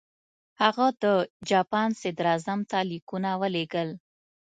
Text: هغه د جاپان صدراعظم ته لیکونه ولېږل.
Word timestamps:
هغه 0.61 0.87
د 1.03 1.05
جاپان 1.49 1.89
صدراعظم 2.01 2.59
ته 2.69 2.77
لیکونه 2.91 3.29
ولېږل. 3.41 3.89